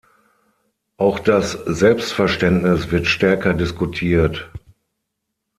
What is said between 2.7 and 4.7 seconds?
wird stärker diskutiert.